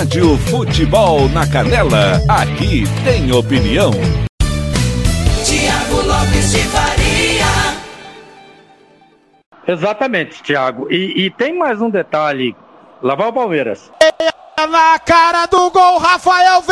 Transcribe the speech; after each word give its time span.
Rádio 0.00 0.34
Futebol 0.38 1.28
na 1.28 1.46
Canela, 1.46 2.22
aqui 2.26 2.84
tem 3.04 3.30
opinião. 3.32 3.90
Tiago 5.44 5.96
Lopes 6.06 6.52
de 6.52 6.62
Faria. 6.68 7.44
Exatamente, 9.68 10.42
Thiago. 10.42 10.90
E, 10.90 11.26
e 11.26 11.30
tem 11.30 11.54
mais 11.54 11.82
um 11.82 11.90
detalhe. 11.90 12.56
Lá 13.02 13.14
vai 13.14 13.28
o 13.28 13.32
Palmeiras. 13.34 13.92
Na 14.70 14.98
cara 15.00 15.44
do 15.44 15.70
gol, 15.70 15.98
Rafael 15.98 16.62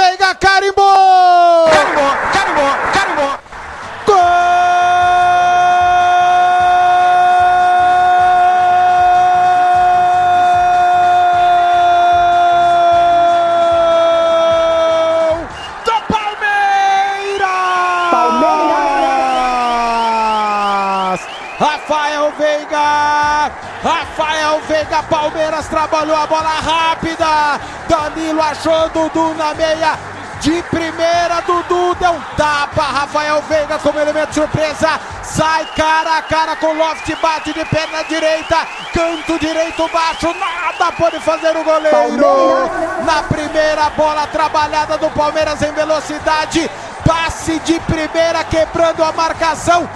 Rafael 22.28 22.32
Veiga! 22.36 23.52
Rafael 23.82 24.60
Veiga, 24.66 25.02
Palmeiras 25.04 25.66
trabalhou 25.68 26.16
a 26.16 26.26
bola 26.26 26.48
rápida. 26.48 27.60
Danilo 27.88 28.42
achou 28.42 28.88
Dudu 28.90 29.34
na 29.34 29.54
meia. 29.54 29.98
De 30.40 30.62
primeira, 30.64 31.40
Dudu 31.46 31.94
deu 31.94 32.12
um 32.12 32.20
tapa. 32.36 32.82
Rafael 32.82 33.42
Veiga 33.42 33.78
como 33.78 33.98
elemento 33.98 34.34
surpresa. 34.34 35.00
Sai 35.22 35.66
cara 35.76 36.18
a 36.18 36.22
cara 36.22 36.56
com 36.56 36.66
o 36.68 36.76
Loft, 36.76 37.08
bate 37.20 37.52
de 37.52 37.64
perna 37.64 38.02
direita. 38.04 38.66
Canto 38.92 39.38
direito 39.38 39.88
baixo, 39.88 40.34
nada 40.34 40.92
pode 40.92 41.18
fazer 41.20 41.56
o 41.56 41.64
goleiro. 41.64 42.70
Na 43.04 43.22
primeira 43.22 43.90
bola 43.90 44.26
trabalhada 44.26 44.98
do 44.98 45.10
Palmeiras 45.10 45.62
em 45.62 45.72
velocidade. 45.72 46.70
Passe 47.06 47.58
de 47.60 47.80
primeira, 47.80 48.44
quebrando 48.44 49.02
a 49.02 49.12
marcação. 49.12 49.88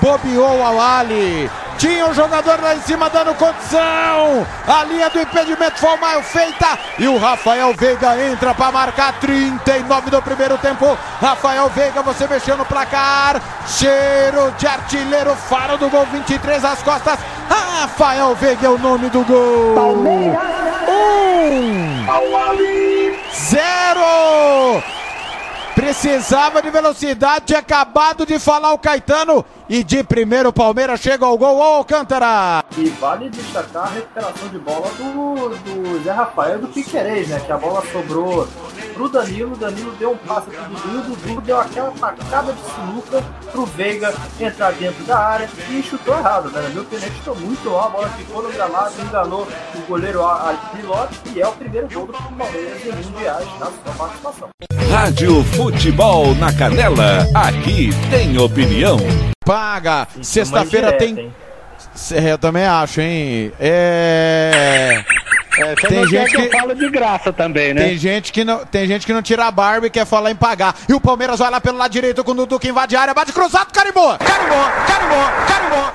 Bobeou 0.00 0.64
ao 0.64 0.80
Ali. 0.80 1.50
Tinha 1.78 2.06
um 2.06 2.14
jogador 2.14 2.60
lá 2.60 2.74
em 2.74 2.80
cima 2.82 3.10
dando 3.10 3.34
condição. 3.34 4.46
A 4.66 4.84
linha 4.84 5.10
do 5.10 5.20
impedimento 5.20 5.78
foi 5.78 5.96
mal 5.96 6.22
feita. 6.22 6.78
E 6.98 7.08
o 7.08 7.18
Rafael 7.18 7.74
Veiga 7.74 8.16
entra 8.24 8.54
para 8.54 8.72
marcar 8.72 9.12
39 9.20 10.10
do 10.10 10.22
primeiro 10.22 10.56
tempo. 10.58 10.96
Rafael 11.20 11.68
Veiga, 11.70 12.02
você 12.02 12.26
mexeu 12.26 12.56
no 12.56 12.64
placar. 12.64 13.40
Cheiro 13.66 14.52
de 14.58 14.66
artilheiro, 14.66 15.34
faro 15.34 15.76
do 15.76 15.88
gol 15.88 16.06
23 16.06 16.64
às 16.64 16.82
costas. 16.82 17.18
Rafael 17.48 18.34
Veiga 18.36 18.66
é 18.66 18.70
o 18.70 18.78
nome 18.78 19.08
do 19.10 19.24
gol. 19.24 19.74
Palmeiras. 19.74 20.51
Precisava 25.92 26.62
de 26.62 26.70
velocidade, 26.70 27.44
tinha 27.48 27.58
acabado 27.58 28.24
de 28.24 28.38
falar 28.38 28.72
o 28.72 28.78
Caetano. 28.78 29.44
E 29.68 29.84
de 29.84 30.02
primeiro 30.02 30.48
o 30.48 30.52
Palmeiras 30.52 30.98
chega 31.00 31.26
ao 31.26 31.36
gol, 31.36 31.58
ô 31.58 31.62
Alcântara! 31.62 32.64
E 32.78 32.88
vale 32.88 33.28
destacar 33.28 33.88
a 33.88 33.90
recuperação 33.90 34.48
de 34.48 34.58
bola 34.58 34.88
do, 34.92 35.50
do 35.50 36.02
Zé 36.02 36.10
Rafael 36.10 36.60
do 36.60 36.68
Piquerez, 36.68 37.28
né? 37.28 37.40
Que 37.40 37.52
a 37.52 37.58
bola 37.58 37.82
sobrou 37.92 38.48
pro 39.02 39.08
Danilo, 39.08 39.52
o 39.52 39.56
Danilo 39.56 39.92
deu 39.98 40.12
um 40.12 40.16
passe 40.16 40.48
pro 40.50 40.64
Dudu, 40.64 41.12
o 41.12 41.16
Dudu 41.16 41.40
deu 41.40 41.58
aquela 41.58 41.90
tacada 41.90 42.52
de 42.52 42.60
sinuca 42.60 43.22
pro 43.50 43.66
Veiga 43.66 44.14
entrar 44.38 44.72
dentro 44.72 45.02
da 45.04 45.18
área 45.18 45.48
e 45.70 45.82
chutou 45.82 46.16
errado, 46.16 46.50
né? 46.50 46.68
Minha 46.68 46.82
opinião, 46.82 47.10
chutou 47.16 47.36
muito 47.36 47.68
mal, 47.70 47.86
a 47.86 47.88
bola 47.88 48.08
ficou 48.10 48.42
no 48.42 48.52
gramado, 48.52 48.92
enganou 49.00 49.48
o 49.74 49.80
goleiro 49.88 50.20
Pilote 50.76 51.20
e 51.34 51.40
é 51.40 51.48
o 51.48 51.52
primeiro 51.52 51.88
gol 51.92 52.06
do 52.06 52.12
Palmeiras 52.12 52.84
em 52.84 52.92
mundiais 52.92 53.48
na 53.58 53.66
sua 53.66 53.94
participação. 53.98 54.48
Rádio 54.90 55.42
Futebol 55.44 56.34
na 56.36 56.52
Canela, 56.52 57.26
aqui 57.34 57.90
tem 58.10 58.38
opinião. 58.38 58.98
Paga! 59.44 60.06
Sexta-feira 60.22 60.92
tem. 60.92 61.18
hein? 61.18 61.34
Eu 62.30 62.38
também 62.38 62.64
acho, 62.64 63.00
hein? 63.00 63.52
É. 63.58 65.04
É, 65.58 65.74
você 65.74 65.86
Tem 65.88 65.96
não 65.98 66.06
gente 66.06 66.30
que 66.30 66.36
que- 66.36 66.42
eu 66.54 66.60
falo 66.60 66.74
de 66.74 66.88
graça 66.90 67.32
também, 67.32 67.74
né? 67.74 67.82
Tem 67.88 67.98
gente, 67.98 68.32
que 68.32 68.44
não, 68.44 68.64
tem 68.64 68.86
gente 68.86 69.04
que 69.04 69.12
não 69.12 69.20
tira 69.22 69.44
a 69.46 69.50
barba 69.50 69.86
e 69.86 69.90
quer 69.90 70.06
falar 70.06 70.30
em 70.30 70.36
pagar. 70.36 70.74
E 70.88 70.94
o 70.94 71.00
Palmeiras 71.00 71.38
vai 71.40 71.50
lá 71.50 71.60
pelo 71.60 71.76
lado 71.78 71.90
direito 71.90 72.24
com 72.24 72.30
o 72.30 72.34
Dudu 72.34 72.58
que 72.58 72.68
invade 72.68 72.96
a 72.96 73.00
área, 73.02 73.14
bate 73.14 73.32
cruzado, 73.32 73.70
carimbou! 73.72 74.16
Carimbou, 74.18 74.64
carimbou, 74.86 75.24
carimbou! 75.46 75.92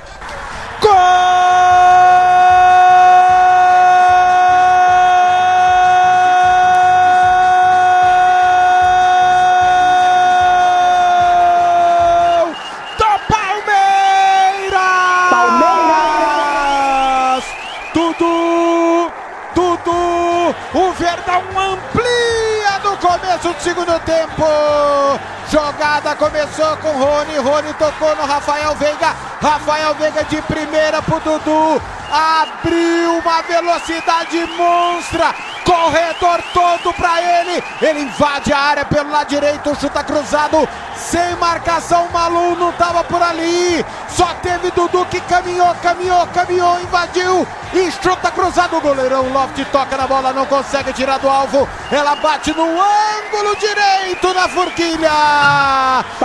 Verdão 20.98 21.44
amplia 21.56 22.80
no 22.84 22.98
começo 22.98 23.54
do 23.54 23.62
segundo 23.62 24.00
tempo! 24.00 24.44
Jogada 25.52 26.16
começou 26.16 26.76
com 26.78 26.92
Rony, 26.92 27.38
Rony 27.38 27.74
tocou 27.76 28.16
no 28.16 28.24
Rafael 28.24 28.76
Veiga, 28.76 29.16
Rafael 29.42 29.94
Veiga 29.96 30.24
de 30.26 30.42
primeira 30.42 31.02
pro 31.02 31.20
Dudu, 31.22 31.82
abriu 32.12 33.20
uma 33.20 33.42
velocidade 33.44 34.46
monstra, 34.58 35.34
corredor 35.64 36.44
todo 36.54 36.94
pra 36.96 37.22
ele, 37.22 37.64
ele 37.82 38.02
invade 38.02 38.52
a 38.52 38.60
área 38.60 38.86
pelo 38.86 39.10
lado 39.10 39.30
direito, 39.30 39.74
chuta 39.80 40.04
cruzado, 40.04 40.68
sem 40.98 41.36
marcação, 41.38 42.10
Malu 42.12 42.58
não 42.58 42.74
tava 42.74 43.04
por 43.06 43.22
ali, 43.22 43.86
só 44.10 44.34
teve 44.42 44.72
Dudu 44.72 45.06
que 45.06 45.20
caminhou, 45.22 45.74
caminhou, 45.82 46.26
caminhou, 46.28 46.80
invadiu. 46.82 47.48
E 47.74 47.92
chuta 47.92 48.32
cruzado, 48.32 48.78
o 48.78 48.82
goleirão 48.82 49.32
Loft 49.34 49.64
toca 49.72 49.98
na 49.98 50.08
bola, 50.08 50.32
não 50.32 50.46
consegue 50.46 50.94
tirar 50.94 51.20
do 51.20 51.30
alvo, 51.30 51.68
ela 51.92 52.16
bate 52.16 52.54
no 52.54 52.64
ângulo 52.64 53.56
direito 53.60 54.34
na 54.34 54.48
forquilha, 54.48 55.12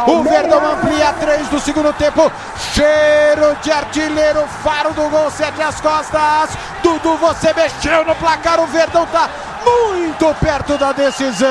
o 0.06 0.22
Verdão 0.22 0.65
amplia 0.72 1.12
três 1.15 1.48
do 1.48 1.59
segundo 1.59 1.93
tempo, 1.94 2.31
cheiro 2.72 3.56
de 3.60 3.72
artilheiro, 3.72 4.47
faro 4.62 4.93
do 4.93 5.09
gol, 5.10 5.31
sete 5.31 5.60
às 5.60 5.81
costas, 5.81 6.56
Dudu 6.82 7.16
você 7.16 7.53
mexeu 7.53 8.04
no 8.04 8.14
placar, 8.14 8.60
o 8.60 8.66
Verdão 8.66 9.04
tá 9.06 9.28
muito 9.64 10.34
perto 10.41 10.78
da 10.78 10.93
decisão. 10.93 11.49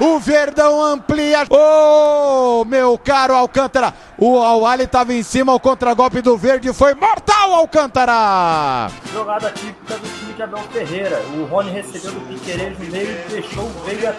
O 0.00 0.20
Verdão 0.20 0.80
amplia. 0.80 1.44
Ô, 1.50 2.64
meu 2.64 2.96
caro 2.96 3.34
Alcântara! 3.34 3.92
O 4.16 4.38
Awali 4.38 4.84
estava 4.84 5.12
em 5.12 5.24
cima, 5.24 5.52
o 5.52 5.58
contragolpe 5.58 6.22
do 6.22 6.36
Verde 6.36 6.72
foi 6.72 6.94
mortal, 6.94 7.52
Alcântara! 7.54 8.88
Jogada 9.12 9.50
típica 9.50 9.96
do 9.96 10.08
time 10.18 10.32
de 10.34 10.42
Abel 10.42 10.62
Ferreira. 10.72 11.20
O 11.36 11.46
Rony 11.46 11.72
recebeu 11.72 12.12
do 12.12 12.20
Piquerez 12.28 12.78
no 12.78 12.86
meio 12.86 13.10
e 13.10 13.32
deixou 13.32 13.64
o 13.64 13.84
Veiga 13.84 14.16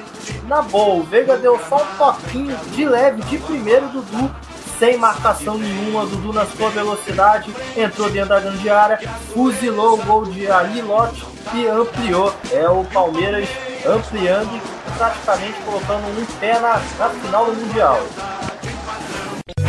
na 0.47 0.61
boa. 0.61 0.95
O 0.95 1.03
Veiga 1.03 1.37
deu 1.37 1.57
só 1.69 1.77
um 1.77 1.97
toquinho 1.97 2.57
de 2.73 2.85
leve 2.85 3.21
de 3.23 3.37
primeiro, 3.37 3.87
Dudu. 3.87 4.35
Sem 4.77 4.97
marcação 4.97 5.57
nenhuma, 5.57 6.05
Dudu 6.05 6.33
na 6.33 6.45
sua 6.45 6.69
velocidade, 6.69 7.53
entrou 7.75 8.09
dentro 8.09 8.29
da 8.29 8.39
grande 8.39 8.69
área, 8.69 8.97
fuzilou 9.33 9.93
o 9.93 10.05
gol 10.05 10.25
de 10.25 10.49
Ali 10.49 10.81
Lote 10.81 11.25
e 11.53 11.67
ampliou. 11.67 12.33
É 12.51 12.69
o 12.69 12.83
Palmeiras 12.85 13.47
ampliando 13.85 14.78
praticamente 14.99 15.57
colocando 15.61 16.07
um 16.07 16.25
pé 16.41 16.59
na, 16.59 16.81
na 16.99 17.09
final 17.09 17.45
do 17.45 17.53
Mundial. 17.53 18.01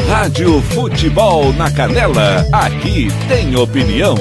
Rádio 0.09 0.61
Futebol 0.61 1.53
na 1.53 1.71
Canela, 1.71 2.45
aqui 2.53 3.09
tem 3.29 3.55
opinião. 3.55 4.17